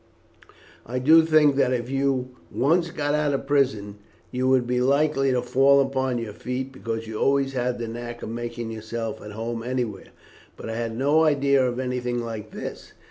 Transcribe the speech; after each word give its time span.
I 0.83 0.97
did 0.97 1.29
think 1.29 1.57
that 1.57 1.71
if 1.71 1.87
you 1.91 2.29
once 2.49 2.89
got 2.89 3.13
out 3.13 3.35
of 3.35 3.45
prison 3.45 3.99
you 4.31 4.47
would 4.47 4.65
be 4.65 4.81
likely 4.81 5.29
to 5.31 5.43
fall 5.43 5.79
upon 5.79 6.17
your 6.17 6.33
feet, 6.33 6.71
because 6.71 7.05
you 7.05 7.19
always 7.19 7.53
had 7.53 7.77
the 7.77 7.87
knack 7.87 8.23
of 8.23 8.29
making 8.29 8.71
yourself 8.71 9.21
at 9.21 9.33
home 9.33 9.61
anywhere; 9.61 10.07
but 10.57 10.71
I 10.71 10.75
had 10.75 10.97
no 10.97 11.23
idea 11.23 11.63
of 11.63 11.79
anything 11.79 12.17
like 12.19 12.49
this. 12.49 12.93